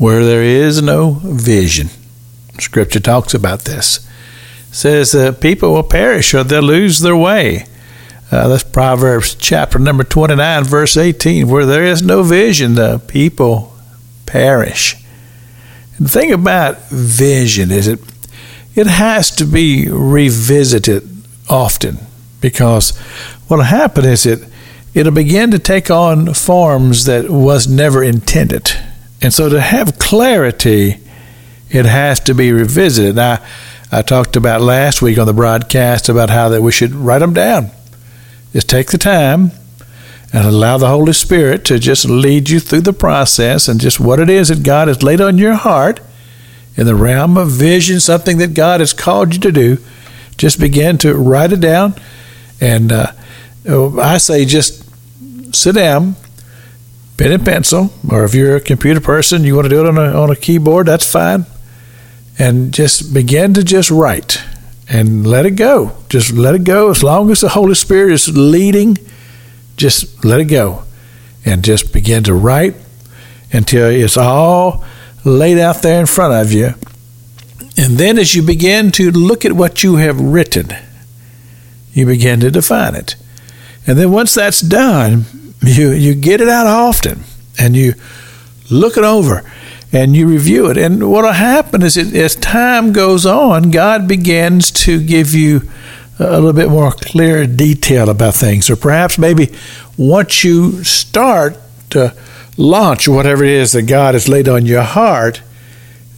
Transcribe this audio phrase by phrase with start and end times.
[0.00, 1.90] where there is no vision.
[2.58, 3.98] Scripture talks about this.
[4.70, 7.66] It says that people will perish or they'll lose their way.
[8.32, 11.46] Uh, that's Proverbs chapter number 29, verse 18.
[11.46, 13.76] Where there is no vision, the people
[14.24, 14.96] perish.
[15.98, 18.00] And the thing about vision is it
[18.74, 21.06] it has to be revisited
[21.46, 21.98] often
[22.40, 22.96] because
[23.48, 24.48] what'll happen is it
[24.94, 28.72] it'll begin to take on forms that was never intended.
[29.22, 30.98] And so to have clarity,
[31.68, 33.18] it has to be revisited.
[33.18, 33.46] I,
[33.92, 37.34] I talked about last week on the broadcast about how that we should write them
[37.34, 37.70] down.
[38.52, 39.52] Just take the time
[40.32, 44.20] and allow the Holy Spirit to just lead you through the process and just what
[44.20, 46.00] it is that God has laid on your heart
[46.76, 49.78] in the realm of vision, something that God has called you to do.
[50.36, 51.94] Just begin to write it down.
[52.60, 53.12] And uh,
[53.68, 54.84] I say just
[55.54, 56.14] sit down,
[57.20, 59.98] pen and pencil, or if you're a computer person, you want to do it on
[59.98, 61.44] a, on a keyboard, that's fine.
[62.38, 64.42] And just begin to just write
[64.88, 65.98] and let it go.
[66.08, 66.88] Just let it go.
[66.88, 68.96] As long as the Holy Spirit is leading,
[69.76, 70.84] just let it go.
[71.44, 72.74] And just begin to write
[73.52, 74.82] until it's all
[75.22, 76.72] laid out there in front of you.
[77.76, 80.70] And then as you begin to look at what you have written,
[81.92, 83.16] you begin to define it.
[83.86, 85.26] And then once that's done,
[85.62, 87.24] you, you get it out often
[87.58, 87.94] and you
[88.70, 89.44] look it over
[89.92, 90.76] and you review it.
[90.76, 95.62] And what will happen is it, as time goes on, God begins to give you
[96.18, 98.70] a little bit more clear detail about things.
[98.70, 99.52] Or perhaps maybe
[99.96, 101.56] once you start
[101.90, 102.14] to
[102.56, 105.42] launch whatever it is that God has laid on your heart,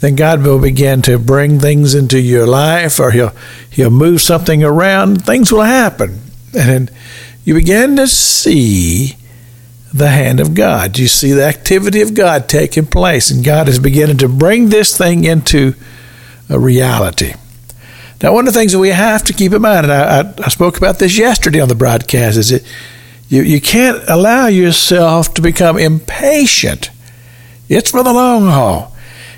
[0.00, 3.32] then God will begin to bring things into your life or he'll
[3.68, 6.20] he'll move something around, things will happen.
[6.58, 6.90] And
[7.44, 9.16] you begin to see
[9.92, 10.98] the hand of God.
[10.98, 14.96] You see the activity of God taking place, and God is beginning to bring this
[14.96, 15.74] thing into
[16.48, 17.34] a reality.
[18.22, 20.34] Now, one of the things that we have to keep in mind, and I, I,
[20.44, 22.64] I spoke about this yesterday on the broadcast, is that
[23.28, 26.90] you, you can't allow yourself to become impatient.
[27.68, 28.94] It's for the long haul.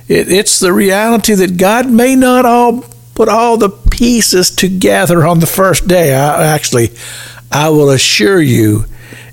[0.09, 2.85] It, it's the reality that God may not all
[3.15, 6.15] put all the pieces together on the first day.
[6.15, 6.91] I, actually,
[7.51, 8.87] I will assure you,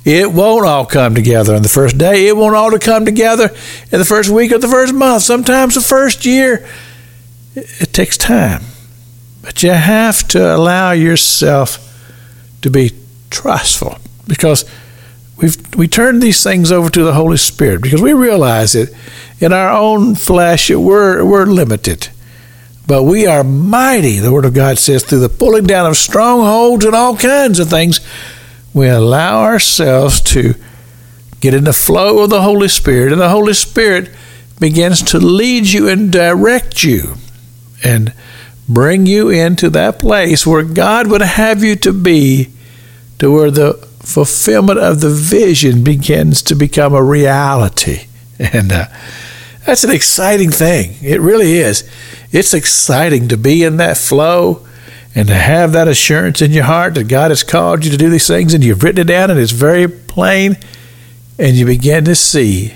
[0.09, 2.27] it won't all come together on the first day.
[2.27, 3.53] It won't all come together
[3.91, 5.21] in the first week or the first month.
[5.21, 6.67] Sometimes the first year,
[7.53, 8.63] it, it takes time.
[9.43, 11.85] But you have to allow yourself
[12.63, 12.91] to be
[13.29, 14.65] trustful because
[15.37, 18.91] we've we turn these things over to the Holy Spirit because we realize that
[19.39, 22.09] in our own flesh we're we're limited.
[22.87, 26.83] But we are mighty, the Word of God says, through the pulling down of strongholds
[26.83, 27.99] and all kinds of things
[28.73, 30.55] we allow ourselves to
[31.39, 34.09] get in the flow of the Holy Spirit, and the Holy Spirit
[34.59, 37.15] begins to lead you and direct you
[37.83, 38.13] and
[38.67, 42.49] bring you into that place where God would have you to be,
[43.17, 48.05] to where the fulfillment of the vision begins to become a reality.
[48.41, 48.85] And uh,
[49.65, 50.95] that's an exciting thing.
[51.01, 51.83] It really is.
[52.31, 54.65] It's exciting to be in that flow
[55.15, 58.09] and to have that assurance in your heart that God has called you to do
[58.09, 60.57] these things and you've written it down and it's very plain
[61.37, 62.73] and you begin to see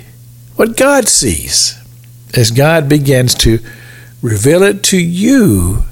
[0.56, 1.80] what God sees
[2.36, 3.60] as God begins to
[4.22, 5.84] reveal it to you.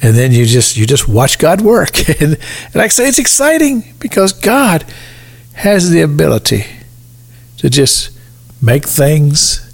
[0.00, 1.90] And then you just you just watch God work.
[2.20, 2.38] And,
[2.72, 4.84] and I say it's exciting because God
[5.54, 6.66] has the ability
[7.58, 8.10] to just
[8.60, 9.72] make things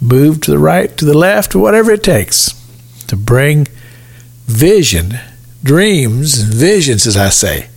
[0.00, 2.52] move to the right to the left whatever it takes
[3.06, 3.66] to bring
[4.46, 5.18] vision
[5.62, 7.68] dreams and visions, as I say,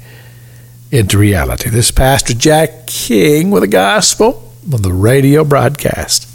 [0.91, 1.69] into reality.
[1.69, 6.27] This is Pastor Jack King with the gospel on the radio broadcast.